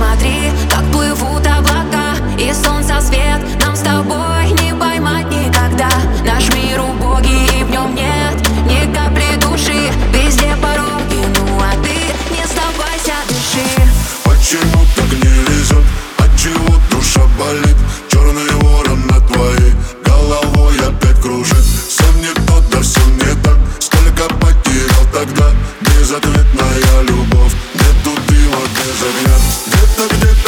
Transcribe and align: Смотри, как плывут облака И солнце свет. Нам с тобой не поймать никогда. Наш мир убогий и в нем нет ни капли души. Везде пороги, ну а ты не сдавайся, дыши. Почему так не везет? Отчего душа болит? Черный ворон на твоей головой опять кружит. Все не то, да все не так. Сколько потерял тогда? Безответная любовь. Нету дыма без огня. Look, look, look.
Смотри, 0.00 0.50
как 0.70 0.82
плывут 0.92 1.46
облака 1.46 2.16
И 2.38 2.50
солнце 2.54 2.98
свет. 3.02 3.38
Нам 3.60 3.76
с 3.76 3.80
тобой 3.80 4.50
не 4.62 4.74
поймать 4.74 5.26
никогда. 5.30 5.90
Наш 6.24 6.50
мир 6.54 6.80
убогий 6.80 7.60
и 7.60 7.64
в 7.64 7.70
нем 7.70 7.94
нет 7.94 8.34
ни 8.64 8.90
капли 8.94 9.36
души. 9.36 9.92
Везде 10.14 10.56
пороги, 10.56 11.20
ну 11.36 11.60
а 11.60 11.72
ты 11.84 11.92
не 12.32 12.46
сдавайся, 12.46 13.12
дыши. 13.28 13.68
Почему 14.24 14.86
так 14.96 15.12
не 15.12 15.28
везет? 15.44 15.84
Отчего 16.16 16.76
душа 16.90 17.20
болит? 17.38 17.76
Черный 18.10 18.50
ворон 18.62 19.06
на 19.06 19.20
твоей 19.20 19.74
головой 20.02 20.78
опять 20.78 21.20
кружит. 21.20 21.58
Все 21.58 22.04
не 22.14 22.32
то, 22.46 22.62
да 22.72 22.80
все 22.80 23.04
не 23.04 23.34
так. 23.42 23.58
Сколько 23.78 24.34
потерял 24.36 25.04
тогда? 25.12 25.50
Безответная 25.82 27.02
любовь. 27.02 27.52
Нету 27.74 28.18
дыма 28.28 28.62
без 28.74 29.02
огня. 29.02 29.59
Look, 29.80 29.98
look, 29.98 30.24
look. 30.24 30.39